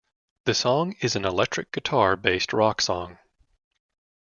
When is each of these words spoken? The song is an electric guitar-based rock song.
The 0.45 0.55
song 0.55 0.95
is 1.01 1.15
an 1.15 1.25
electric 1.25 1.71
guitar-based 1.71 2.53
rock 2.53 2.81
song. 2.81 3.19